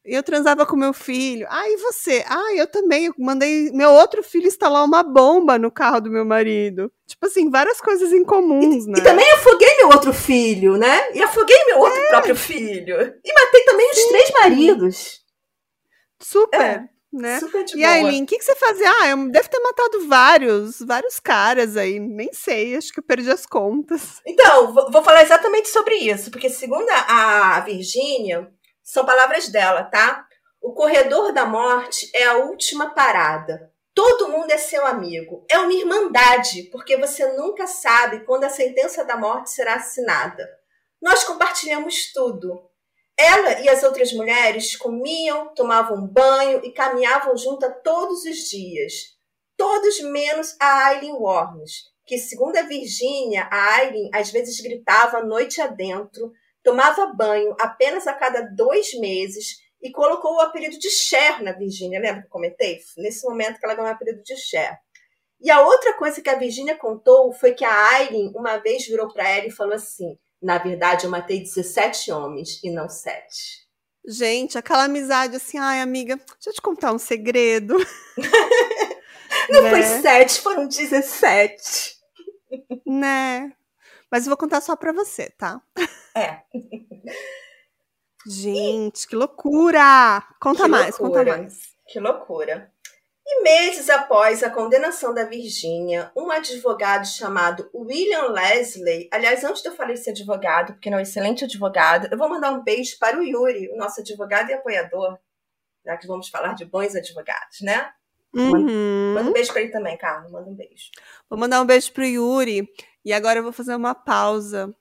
[0.10, 1.46] Eu transava com meu filho.
[1.50, 2.24] Ah, e você?
[2.28, 3.06] Ah, eu também.
[3.06, 6.92] Eu mandei meu outro filho instalar uma bomba no carro do meu marido.
[7.08, 9.00] Tipo assim, várias coisas em comuns, né?
[9.00, 11.12] E também afoguei meu outro filho, né?
[11.14, 12.96] E afoguei meu outro próprio filho.
[13.24, 15.20] E matei também os três maridos.
[16.22, 17.40] Super, É, né?
[17.40, 17.90] Super de E boa.
[17.92, 18.92] aí, Aileen, o que, que você fazia?
[19.02, 22.00] Ah, eu deve ter matado vários, vários caras aí.
[22.00, 24.20] Nem sei, acho que eu perdi as contas.
[24.28, 28.52] Então, vou vou falar exatamente sobre isso, porque segundo a a Virgínia,
[28.90, 30.26] são palavras dela, tá?
[30.60, 33.72] O corredor da morte é a última parada.
[33.94, 35.46] Todo mundo é seu amigo.
[35.48, 40.44] É uma irmandade, porque você nunca sabe quando a sentença da morte será assinada.
[41.00, 42.68] Nós compartilhamos tudo.
[43.16, 48.94] Ela e as outras mulheres comiam, tomavam banho e caminhavam juntas todos os dias.
[49.56, 55.62] Todos menos a Aileen Worms, que, segundo a Virgínia, a Aileen às vezes gritava noite
[55.62, 56.32] adentro,
[56.70, 62.00] tomava banho apenas a cada dois meses e colocou o apelido de Cher na Virgínia.
[62.00, 62.80] Lembra que eu comentei?
[62.98, 64.78] Nesse momento que ela ganhou o apelido de Cher.
[65.42, 69.08] E a outra coisa que a Virgínia contou foi que a Aileen uma vez virou
[69.12, 73.68] para ela e falou assim: Na verdade, eu matei 17 homens e não 7.
[74.06, 77.76] Gente, aquela amizade assim, ai, amiga, deixa eu te contar um segredo.
[79.50, 79.70] Não Né?
[79.70, 81.96] foi 7, foram 17.
[82.86, 83.52] Né?
[84.12, 85.62] Mas eu vou contar só pra você, tá?
[86.20, 86.44] É.
[88.28, 90.22] Gente, que loucura!
[90.42, 91.24] Conta Que mais, loucura.
[91.24, 91.60] conta mais.
[91.88, 92.72] Que loucura.
[93.26, 99.70] E meses após a condenação da Virgínia, um advogado chamado William Leslie, aliás, antes de
[99.70, 102.98] eu falar esse advogado, porque ele é um excelente advogado, eu vou mandar um beijo
[103.00, 105.18] para o Yuri, o nosso advogado e apoiador,
[105.86, 107.92] já que vamos falar de bons advogados, né?
[108.34, 109.14] Uhum.
[109.14, 110.90] Manda um beijo para ele também, Carlos, manda um beijo.
[111.30, 112.68] Vou mandar um beijo pro Yuri.
[113.04, 114.74] E agora eu vou fazer uma pausa.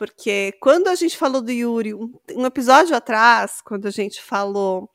[0.00, 4.88] Porque quando a gente falou do Yuri, um, um episódio atrás, quando a gente falou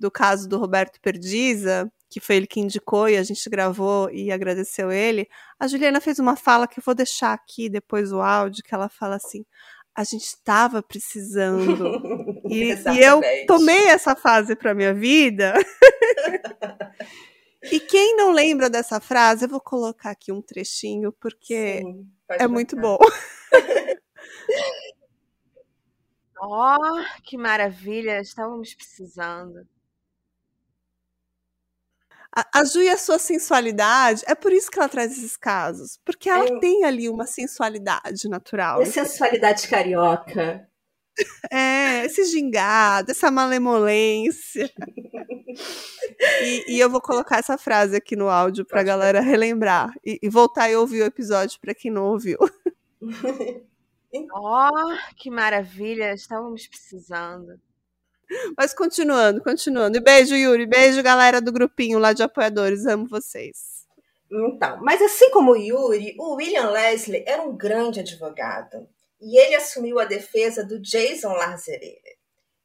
[0.00, 4.32] do caso do Roberto Perdiza, que foi ele que indicou e a gente gravou e
[4.32, 5.28] agradeceu ele,
[5.60, 8.88] a Juliana fez uma fala que eu vou deixar aqui depois o áudio, que ela
[8.88, 9.44] fala assim:
[9.94, 12.34] a gente estava precisando.
[12.48, 15.52] E, e eu tomei essa fase para minha vida.
[17.72, 22.46] e quem não lembra dessa frase, eu vou colocar aqui um trechinho, porque Sim, é
[22.46, 22.88] muito botar.
[22.88, 22.98] bom.
[26.38, 26.76] Ó,
[27.24, 29.66] que maravilha, estávamos precisando.
[32.34, 35.98] A, a Ju e a sua sensualidade, é por isso que ela traz esses casos.
[36.04, 38.80] Porque ela Eu- tem ali uma sensualidade natural.
[38.80, 40.68] E a sensualidade carioca.
[41.50, 44.70] É, esse gingado, essa malemolência.
[46.42, 49.94] e, e eu vou colocar essa frase aqui no áudio pra Pode galera relembrar.
[50.04, 52.36] E, e voltar e ouvir o episódio pra quem não ouviu.
[54.32, 54.70] Ó,
[55.16, 57.60] que maravilha, estávamos precisando.
[58.56, 59.96] Mas continuando, continuando.
[59.96, 60.66] E beijo, Yuri.
[60.66, 62.86] Beijo, galera do grupinho lá de apoiadores.
[62.86, 63.86] Amo vocês.
[64.30, 68.88] Então, mas assim como o Yuri, o William Leslie era um grande advogado.
[69.20, 72.16] e ele assumiu a defesa do Jason Larzerere.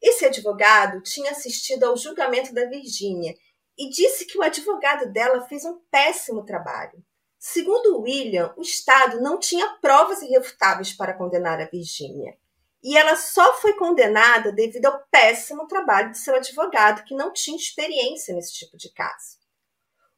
[0.01, 3.33] Esse advogado tinha assistido ao julgamento da Virgínia
[3.77, 7.01] e disse que o advogado dela fez um péssimo trabalho.
[7.43, 12.38] Segundo William, o Estado não tinha provas irrefutáveis para condenar a Virgínia.
[12.84, 17.58] E ela só foi condenada devido ao péssimo trabalho de seu advogado, que não tinha
[17.58, 19.39] experiência nesse tipo de caso.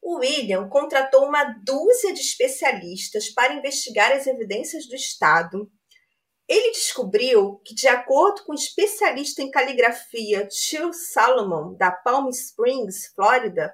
[0.02, 5.72] O William contratou uma dúzia de especialistas para investigar as evidências do Estado.
[6.46, 13.14] Ele descobriu que, de acordo com o especialista em caligrafia Chill Salomon, da Palm Springs,
[13.16, 13.74] Flórida,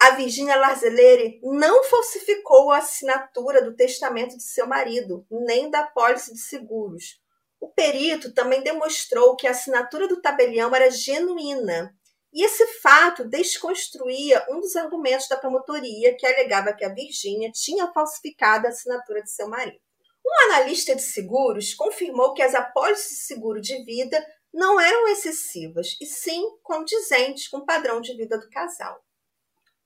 [0.00, 6.32] a Virginia Larzelleri não falsificou a assinatura do testamento de seu marido, nem da pólice
[6.32, 7.20] de seguros.
[7.60, 11.92] O perito também demonstrou que a assinatura do tabelião era genuína
[12.32, 17.90] e esse fato desconstruía um dos argumentos da promotoria que alegava que a Virgínia tinha
[17.92, 19.80] falsificado a assinatura de seu marido.
[20.24, 25.96] Um analista de seguros confirmou que as apólices de seguro de vida não eram excessivas,
[26.00, 29.02] e sim condizentes com o padrão de vida do casal.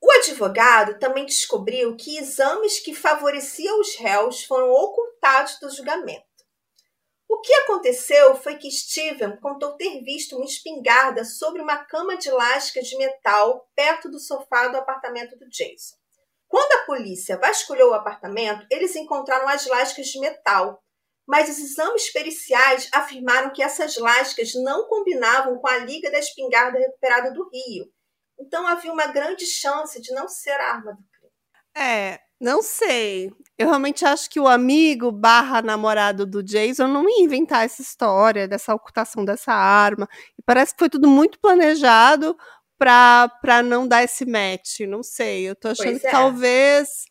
[0.05, 6.25] O advogado também descobriu que exames que favoreciam os réus foram ocultados do julgamento.
[7.25, 12.29] O que aconteceu foi que Steven contou ter visto uma espingarda sobre uma cama de
[12.29, 15.95] lasca de metal perto do sofá do apartamento do Jason.
[16.49, 20.83] Quando a polícia vasculhou o apartamento, eles encontraram as lascas de metal,
[21.25, 26.77] mas os exames periciais afirmaram que essas lascas não combinavam com a liga da espingarda
[26.77, 27.89] recuperada do Rio.
[28.39, 31.31] Então havia uma grande chance de não ser a arma do crime.
[31.75, 33.31] É, não sei.
[33.57, 38.47] Eu realmente acho que o amigo barra namorado do Jason não ia inventar essa história
[38.47, 40.07] dessa ocultação dessa arma.
[40.37, 42.37] E parece que foi tudo muito planejado
[42.77, 44.81] pra, pra não dar esse match.
[44.81, 45.49] Não sei.
[45.49, 46.11] Eu tô achando Pois que é.
[46.11, 47.05] talvez.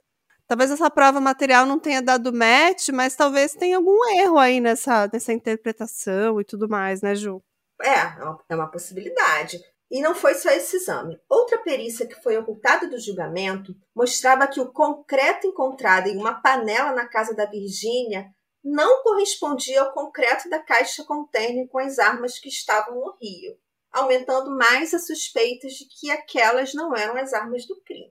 [0.46, 5.08] Talvez essa prova material não tenha dado match, mas talvez tenha algum erro aí nessa,
[5.10, 7.42] nessa interpretação e tudo mais, né, Ju?
[7.80, 9.58] É, é uma- é uma possibilidade.
[9.92, 11.20] E não foi só esse exame.
[11.28, 16.92] Outra perícia que foi ocultada do julgamento mostrava que o concreto encontrado em uma panela
[16.92, 18.26] na casa da Virgínia
[18.64, 23.58] não correspondia ao concreto da caixa container com as armas que estavam no rio,
[23.92, 28.10] aumentando mais as suspeitas de que aquelas não eram as armas do crime.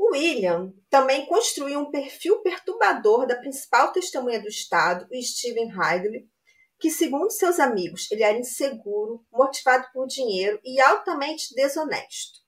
[0.00, 6.26] William também construiu um perfil perturbador da principal testemunha do Estado, Stephen Ridley,
[6.80, 12.40] que, segundo seus amigos, ele era inseguro, motivado por dinheiro e altamente desonesto.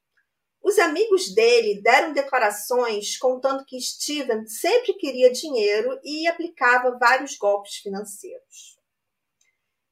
[0.62, 7.77] Os amigos dele deram declarações contando que Steven sempre queria dinheiro e aplicava vários golpes
[7.77, 8.79] financeiros.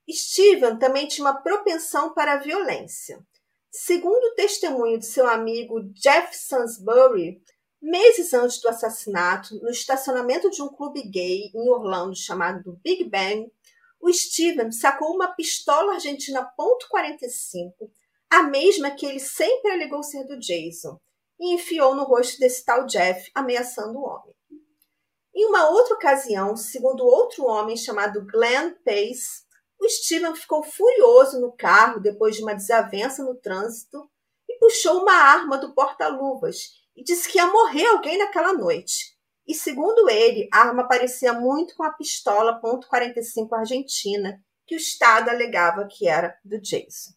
[0.08, 3.20] Steven também tinha uma propensão para a violência.
[3.70, 7.40] Segundo o testemunho de seu amigo Jeff Sansbury,
[7.80, 13.50] meses antes do assassinato, no estacionamento de um clube gay em Orlando chamado Big Bang,
[14.00, 17.72] o Steven sacou uma pistola argentina .45,
[18.30, 20.98] a mesma que ele sempre alegou ser do Jason,
[21.38, 24.34] e enfiou no rosto desse tal Jeff, ameaçando o homem.
[25.34, 29.44] Em uma outra ocasião, segundo outro homem chamado Glenn Pace,
[29.78, 34.10] o Steven ficou furioso no carro depois de uma desavença no trânsito
[34.48, 39.18] e puxou uma arma do porta-luvas e disse que ia morrer alguém naquela noite.
[39.46, 45.28] E segundo ele, a arma parecia muito com a pistola .45 argentina, que o Estado
[45.28, 47.12] alegava que era do Jason.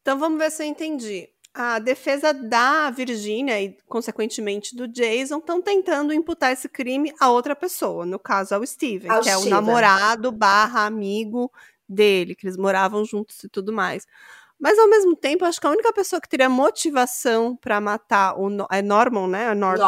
[0.00, 1.28] Então vamos ver se eu entendi.
[1.52, 7.56] A defesa da Virgínia e, consequentemente, do Jason estão tentando imputar esse crime a outra
[7.56, 9.54] pessoa, no caso ao Steven, Ao que é o Steven.
[9.54, 11.50] namorado barra amigo
[11.88, 14.06] dele, que eles moravam juntos e tudo mais.
[14.60, 18.50] Mas ao mesmo tempo, acho que a única pessoa que teria motivação para matar o
[18.50, 19.44] No- é Norman, né?
[19.52, 19.78] É Norman.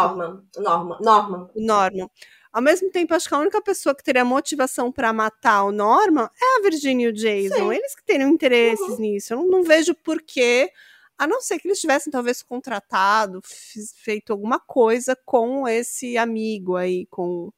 [0.56, 2.10] Norman, Norman, Norman.
[2.52, 6.28] Ao mesmo tempo, acho que a única pessoa que teria motivação para matar o Norman
[6.40, 7.54] é a Virginia e o Jason.
[7.54, 7.72] Sim.
[7.74, 8.98] Eles que teriam interesses Uhum.
[9.00, 9.32] nisso.
[9.32, 10.70] Eu não, não vejo porquê,
[11.18, 13.40] a não ser que eles tivessem talvez contratado,
[13.96, 17.50] feito alguma coisa com esse amigo aí, com,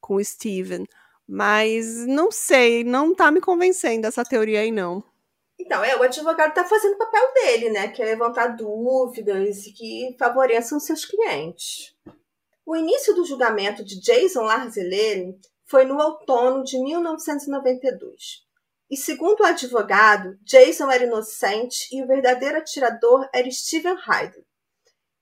[0.00, 0.84] com o Steven.
[1.26, 5.04] Mas não sei, não tá me convencendo essa teoria aí, não.
[5.58, 7.88] Então, é, o advogado está fazendo o papel dele, né?
[7.88, 11.94] Que é levantar dúvidas e que favoreçam seus clientes.
[12.64, 18.46] O início do julgamento de Jason Larzelleri foi no outono de 1992.
[18.90, 24.46] E segundo o advogado, Jason era inocente e o verdadeiro atirador era Steven Hyde.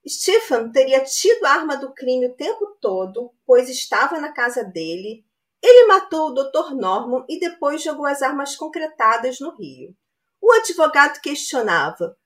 [0.08, 5.24] Stephen teria tido a arma do crime o tempo todo, pois estava na casa dele.
[5.60, 6.74] Ele matou o Dr.
[6.76, 9.96] Norman e depois jogou as armas concretadas no rio.
[10.40, 12.16] O advogado questionava: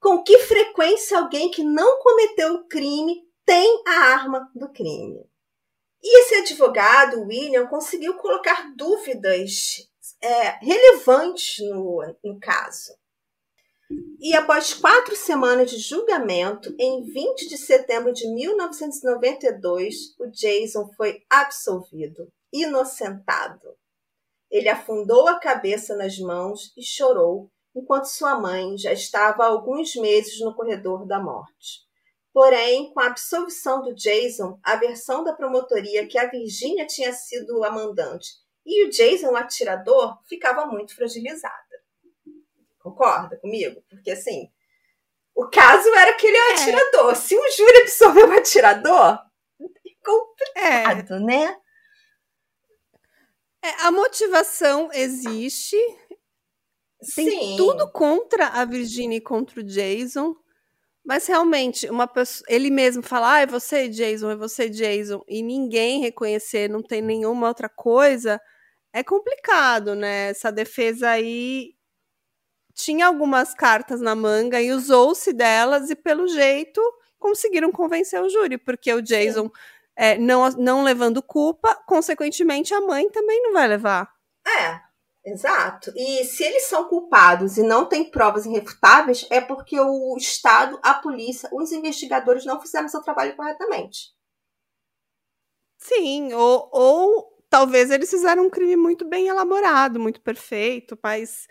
[0.00, 5.28] com que frequência alguém que não cometeu o crime tem a arma do crime?
[6.02, 9.86] E esse advogado, William, conseguiu colocar dúvidas
[10.22, 12.98] é, relevantes no, no caso.
[14.20, 21.22] E após quatro semanas de julgamento, em 20 de setembro de 1992, o Jason foi
[21.28, 23.76] absolvido, inocentado.
[24.50, 29.94] Ele afundou a cabeça nas mãos e chorou, enquanto sua mãe já estava há alguns
[29.94, 31.88] meses no corredor da morte.
[32.32, 37.64] Porém, com a absolvição do Jason, a versão da promotoria que a Virginia tinha sido
[37.64, 38.28] a mandante
[38.64, 41.54] e o Jason, o atirador, ficava muito fragilizada.
[42.78, 43.82] Concorda comigo?
[43.88, 44.48] Porque assim,
[45.34, 47.16] o caso era que ele é o atirador.
[47.16, 49.18] Se o júri absorveu o atirador,
[49.60, 51.20] é complicado, é.
[51.20, 51.56] né?
[53.62, 55.76] É, a motivação existe.
[57.14, 57.56] Tem Sim.
[57.56, 60.34] tudo contra a Virginia e contra o Jason.
[61.04, 65.42] Mas realmente, uma pessoa, ele mesmo fala, ah, é você, Jason, é você, Jason, e
[65.42, 68.40] ninguém reconhecer, não tem nenhuma outra coisa,
[68.92, 70.30] é complicado, né?
[70.30, 71.74] Essa defesa aí
[72.74, 76.80] tinha algumas cartas na manga e usou-se delas, e pelo jeito
[77.18, 79.50] conseguiram convencer o júri, porque o Jason
[79.96, 84.10] é, não, não levando culpa, consequentemente a mãe também não vai levar.
[84.46, 84.80] É,
[85.30, 85.92] exato.
[85.94, 90.94] E se eles são culpados e não têm provas irrefutáveis, é porque o Estado, a
[90.94, 94.14] polícia, os investigadores não fizeram seu trabalho corretamente.
[95.78, 101.46] Sim, ou, ou talvez eles fizeram um crime muito bem elaborado, muito perfeito, mas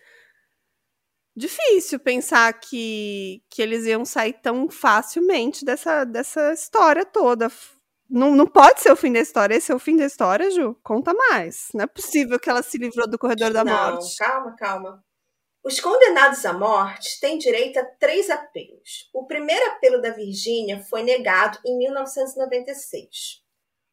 [1.36, 7.50] difícil pensar que, que eles iam sair tão facilmente dessa, dessa história toda.
[8.10, 9.56] Não, não pode ser o fim da história.
[9.56, 10.76] Esse é o fim da história, Ju?
[10.84, 11.70] Conta mais.
[11.74, 14.18] Não é possível que ela se livrou do corredor da não, morte.
[14.18, 15.04] Calma, calma.
[15.64, 19.10] Os condenados à morte têm direito a três apelos.
[19.14, 23.44] O primeiro apelo da Virgínia foi negado em 1996.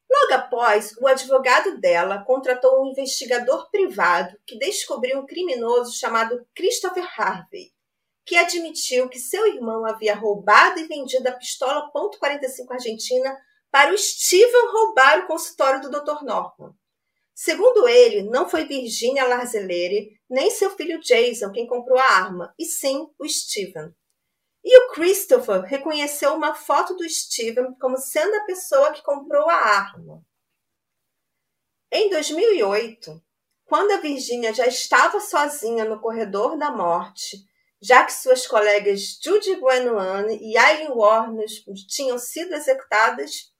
[0.09, 7.05] Logo após, o advogado dela contratou um investigador privado que descobriu um criminoso chamado Christopher
[7.19, 7.73] Harvey,
[8.25, 13.37] que admitiu que seu irmão havia roubado e vendido a pistola .45 argentina
[13.77, 16.25] para o Steven roubar o consultório do Dr.
[16.25, 16.75] Norman.
[17.35, 22.65] Segundo ele, não foi Virginia Larzelleri nem seu filho Jason quem comprou a arma, e
[22.65, 23.95] sim o Steven.
[24.65, 29.57] E o Christopher reconheceu uma foto do Steven como sendo a pessoa que comprou a
[29.57, 30.25] arma.
[31.93, 33.23] Em 2008,
[33.67, 37.45] quando a Virginia já estava sozinha no corredor da morte,
[37.83, 41.47] já que suas colegas Judy Guanuane e Aileen Warner
[41.87, 43.55] tinham sido executadas,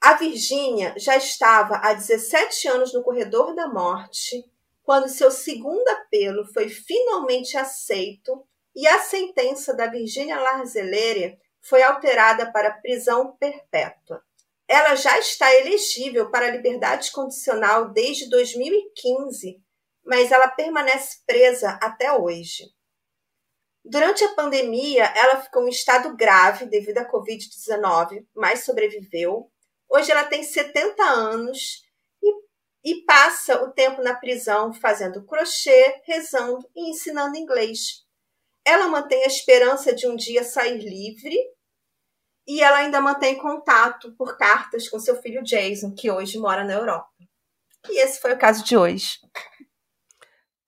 [0.00, 4.42] a Virginia já estava há 17 anos no corredor da morte
[4.82, 8.44] quando seu segundo apelo foi finalmente aceito
[8.74, 14.22] e a sentença da Virginia Larzelleri foi alterada para prisão perpétua.
[14.66, 19.60] Ela já está elegível para liberdade condicional desde 2015,
[20.04, 22.64] mas ela permanece presa até hoje.
[23.84, 29.50] Durante a pandemia, ela ficou em estado grave devido à Covid-19, mas sobreviveu.
[29.90, 31.82] Hoje ela tem 70 anos
[32.22, 38.04] e, e passa o tempo na prisão fazendo crochê, rezando e ensinando inglês.
[38.64, 41.36] Ela mantém a esperança de um dia sair livre
[42.46, 46.74] e ela ainda mantém contato por cartas com seu filho Jason, que hoje mora na
[46.74, 47.10] Europa.
[47.88, 49.18] E esse foi o caso de hoje.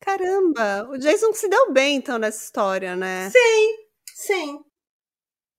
[0.01, 3.31] Caramba, o Jason se deu bem então nessa história, né?
[3.31, 3.77] Sim,
[4.15, 4.72] sim.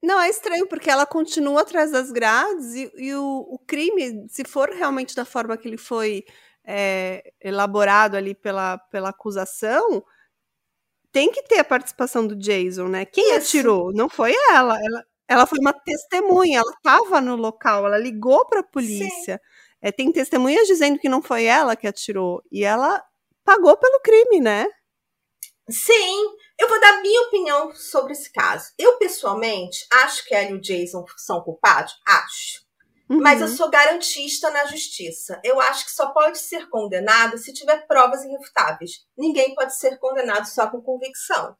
[0.03, 4.43] Não, é estranho, porque ela continua atrás das grades e, e o, o, crime, se
[4.43, 6.25] for realmente da forma que ele foi
[6.65, 10.03] é, elaborado ali pela, pela acusação,
[11.09, 13.05] tem que ter a participação do Jason, né?
[13.05, 13.57] Quem Isso.
[13.57, 13.93] atirou?
[13.93, 14.77] Não foi ela.
[14.77, 15.05] ela.
[15.25, 19.39] Ela foi uma testemunha, ela estava no local, ela ligou para a polícia.
[19.81, 22.43] É, tem testemunhas dizendo que não foi ela que atirou.
[22.51, 23.01] E ela
[23.45, 24.67] pagou pelo crime, né?
[25.69, 28.71] Sim, eu vou dar minha opinião sobre esse caso.
[28.77, 31.93] Eu, pessoalmente, acho que ela e o Jason são culpados?
[32.05, 32.63] Acho.
[33.09, 33.21] Uhum.
[33.21, 35.39] Mas eu sou garantista na justiça.
[35.43, 39.05] Eu acho que só pode ser condenado se tiver provas irrefutáveis.
[39.17, 41.55] Ninguém pode ser condenado só com convicção.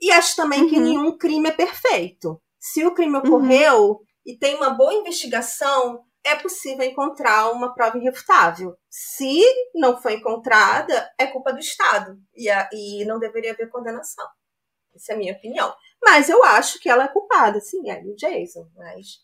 [0.00, 0.68] E acho também uhum.
[0.68, 2.40] que nenhum crime é perfeito.
[2.58, 3.98] Se o crime ocorreu uhum.
[4.24, 8.76] e tem uma boa investigação, é possível encontrar uma prova irrefutável.
[8.90, 9.42] Se
[9.74, 14.26] não foi encontrada, é culpa do Estado e, a, e não deveria haver condenação.
[14.94, 15.72] Essa é a minha opinião.
[16.04, 18.68] Mas eu acho que ela é culpada, sim, é o Jason.
[18.74, 19.20] Mas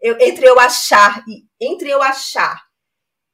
[0.00, 2.62] eu, entre eu achar e entre eu achar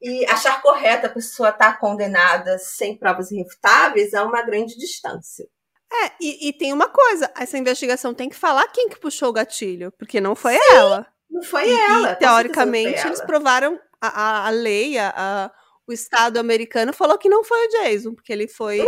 [0.01, 5.47] e achar correta a pessoa estar tá condenada sem provas irrefutáveis é uma grande distância.
[5.93, 9.33] É, e, e, tem uma coisa, essa investigação tem que falar quem que puxou o
[9.33, 10.73] gatilho, porque não foi sim.
[10.73, 11.07] ela.
[11.31, 12.12] Não foi e, ela.
[12.12, 15.51] E, teoricamente, eles provaram a, a, a lei, a,
[15.87, 18.78] o Estado americano falou que não foi o Jason, porque ele foi.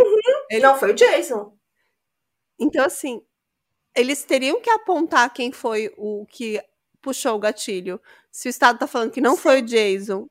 [0.49, 1.57] Ele- Não foi o Jason.
[2.59, 3.21] Então, assim,
[3.95, 6.61] eles teriam que apontar quem foi o que
[7.01, 8.01] puxou o gatilho.
[8.31, 10.27] Se o Estado tá falando que não foi o Jason,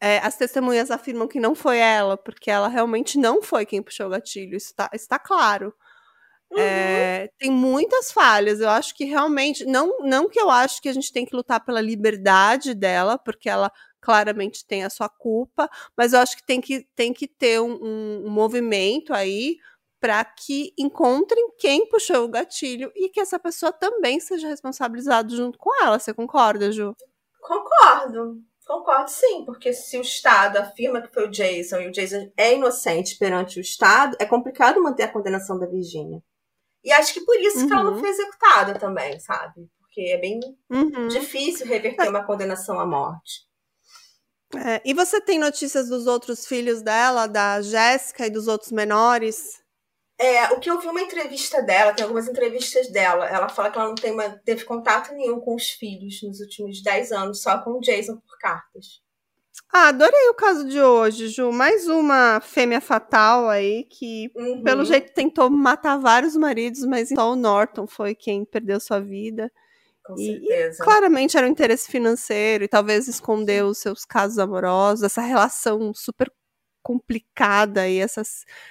[0.00, 4.06] é, as testemunhas afirmam que não foi ela, porque ela realmente não foi quem puxou
[4.06, 4.56] o gatilho.
[4.56, 5.72] Isso tá, está claro.
[6.50, 6.58] Uhum.
[6.60, 8.60] É, tem muitas falhas.
[8.60, 9.64] Eu acho que realmente.
[9.64, 13.48] Não, não que eu acho que a gente tem que lutar pela liberdade dela, porque
[13.48, 13.70] ela
[14.00, 17.72] claramente tem a sua culpa, mas eu acho que tem que, tem que ter um,
[17.82, 19.56] um- um movimento aí
[20.00, 25.58] para que encontrem quem puxou o gatilho e que essa pessoa também seja responsabilizada junto
[25.58, 25.98] com ela.
[25.98, 26.94] Você concorda, Ju?
[27.40, 28.40] Concordo.
[28.66, 32.54] Concordo sim, porque se o Estado afirma que foi o Jason e o Jason é
[32.54, 36.20] inocente perante o Estado, é complicado manter a condenação da Virgínia.
[36.86, 37.98] E acho que por isso que ela não Uhum.
[37.98, 39.68] foi executada também, sabe?
[39.80, 40.38] Porque é bem
[40.70, 41.08] Uhum.
[41.08, 43.44] difícil reverter uma condenação à morte.
[44.54, 49.60] É, e você tem notícias dos outros filhos dela, da Jéssica e dos outros menores?
[50.18, 53.76] É, o que eu vi uma entrevista dela, tem algumas entrevistas dela, ela fala que
[53.78, 57.58] ela não tem uma- teve contato nenhum com os filhos nos últimos 10 anos, só
[57.58, 59.02] com o Jason por cartas.
[59.72, 61.52] Ah, adorei o caso de hoje, Ju.
[61.52, 64.62] Mais uma fêmea fatal aí que, Uhum.
[64.62, 69.50] pelo jeito, tentou matar vários maridos, mas só o Norton foi quem perdeu sua vida.
[70.04, 70.84] Com E- certeza.
[70.84, 76.30] Claramente era um interesse financeiro e talvez escondeu os seus casos amorosos, essa relação super
[76.82, 78.22] complicada e essa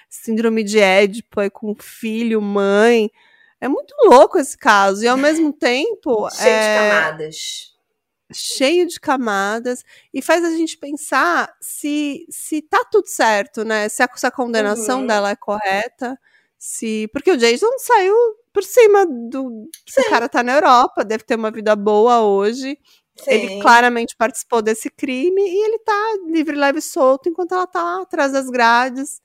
[0.10, 3.12] síndrome de Édipo aí com filho, mãe.
[3.60, 5.04] É muito louco esse caso.
[5.04, 6.30] E ao mesmo tempo.
[6.32, 7.75] Cheio é, de camadas.
[8.34, 13.88] Cheio de camadas e faz a gente pensar se se tá tudo certo, né?
[13.90, 15.08] Se a, se a condenação Uhum.
[15.08, 16.18] dela é correta,
[16.58, 18.16] se porque o Jason saiu
[18.54, 19.68] por cima do
[19.98, 22.78] o cara tá na Europa, deve ter uma vida boa hoje.
[23.30, 23.60] Ele Sim.
[23.60, 25.94] claramente participou desse crime e ele tá
[26.28, 29.22] livre, leve e solto enquanto ela tá atrás das grades.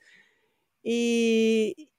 [0.85, 1.90] E,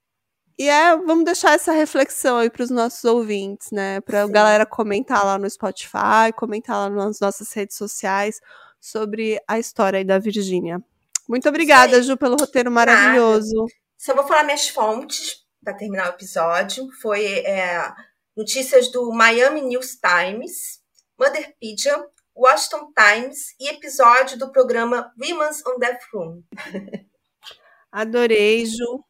[0.61, 3.99] e é, vamos deixar essa reflexão aí para os nossos ouvintes, né?
[4.01, 8.39] Para a galera comentar lá no Spotify, comentar lá nas nossas redes sociais
[8.79, 10.79] sobre a história aí da Virgínia.
[11.27, 11.99] Muito obrigada.
[12.03, 13.65] Ju, pelo roteiro maravilhoso.
[13.97, 16.87] Só vou falar minhas fontes para terminar o episódio.
[17.01, 17.91] Foi é,
[18.37, 20.79] notícias do Miami News Times,
[21.19, 22.05] Motherpedia,
[22.35, 26.43] Washington Times e episódio do programa Women's on Death Room.
[27.91, 29.03] Adorei, Ju.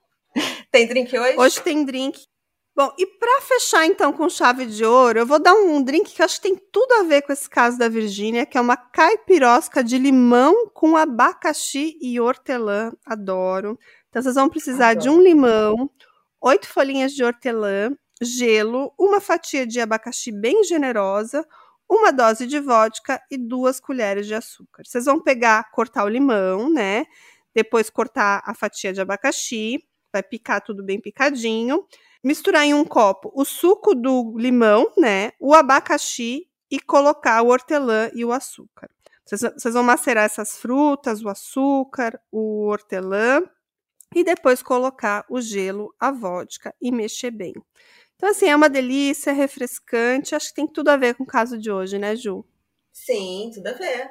[0.72, 1.38] Tem drink hoje?
[1.38, 2.26] Hoje tem drink.
[2.74, 6.22] Bom, e para fechar então com chave de ouro, eu vou dar um drink que
[6.22, 8.78] eu acho que tem tudo a ver com esse caso da Virgínia, que é uma
[8.78, 12.94] caipirosca de limão com abacaxi e hortelã.
[13.06, 13.78] Adoro.
[14.08, 15.22] Então vocês vão precisar de Adoro.
[15.22, 15.92] um limão,
[16.42, 21.46] oito folhinhas de hortelã, gelo, uma fatia de abacaxi bem generosa,
[21.90, 24.84] uma dose de vodka e duas colheres de açúcar.
[24.86, 27.06] Vocês vão pegar, cortar o limão, né?
[27.54, 31.86] Depois cortar a fatia de abacaxi, vai picar tudo bem picadinho.
[32.24, 35.32] Misturar em um copo o suco do limão, né?
[35.40, 38.90] O abacaxi e colocar o hortelã e o açúcar.
[39.26, 43.42] Vocês, vão macerar essas frutas, o açúcar, o hortelã
[44.14, 47.54] e depois colocar o gelo, a vodka e mexer bem.
[48.16, 50.36] Então, assim, é uma delícia, é refrescante.
[50.36, 52.46] Acho que tem tudo a ver com o caso de hoje, né, Ju?
[52.92, 54.10] Sim, tudo a ver.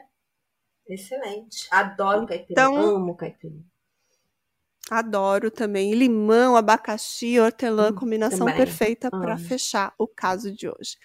[0.89, 1.69] Excelente.
[1.71, 2.67] Adoro caipirinha.
[2.67, 3.65] Então- Amo caipirinha.
[4.91, 5.95] Adoro também.
[5.95, 8.57] Limão, abacaxi, hortelã, Hum, combinação também.
[8.57, 9.45] perfeita para Amo.
[9.45, 10.97] fechar o caso de hoje.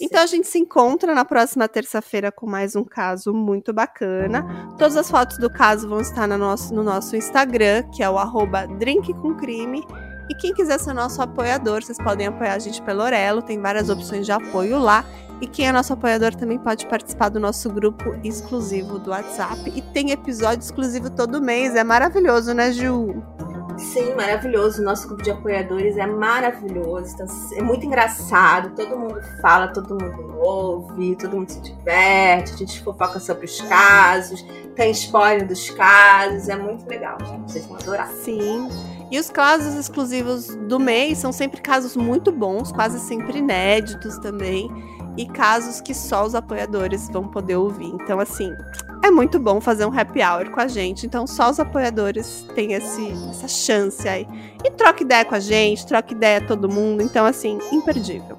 [0.00, 4.42] Então a gente se encontra na próxima terça-feira com mais um caso muito bacana.
[4.78, 8.18] Todas as fotos do caso vão estar no nosso, no nosso Instagram, que é o
[8.18, 9.82] arroba Drink com Crime.
[10.28, 13.88] E quem quiser ser nosso apoiador, vocês podem apoiar a gente pelo Orelo, tem várias
[13.88, 15.04] opções de apoio lá.
[15.40, 19.70] E quem é nosso apoiador também pode participar do nosso grupo exclusivo do WhatsApp.
[19.74, 23.22] E tem episódio exclusivo todo mês, é maravilhoso, né, Ju?
[23.78, 24.82] Sim, maravilhoso.
[24.82, 27.14] Nosso grupo de apoiadores é maravilhoso.
[27.14, 28.74] Então, é muito engraçado.
[28.74, 32.54] Todo mundo fala, todo mundo ouve, todo mundo se diverte.
[32.54, 36.48] A gente fofoca sobre os casos, tem spoiler dos casos.
[36.48, 37.52] É muito legal, gente.
[37.52, 38.08] Vocês vão adorar.
[38.08, 38.68] Sim.
[39.10, 44.70] E os casos exclusivos do mês são sempre casos muito bons, quase sempre inéditos também.
[45.16, 47.86] E casos que só os apoiadores vão poder ouvir.
[47.86, 48.52] Então, assim,
[49.02, 51.06] é muito bom fazer um happy hour com a gente.
[51.06, 54.26] Então, só os apoiadores têm esse, essa chance aí.
[54.64, 57.02] E troca ideia com a gente, troca ideia todo mundo.
[57.02, 58.38] Então, assim, imperdível.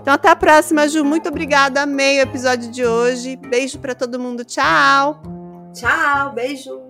[0.00, 1.04] Então, até a próxima, Ju.
[1.04, 1.82] Muito obrigada.
[1.82, 3.36] Amei o episódio de hoje.
[3.36, 4.44] Beijo pra todo mundo.
[4.44, 5.22] Tchau.
[5.72, 6.89] Tchau, beijo.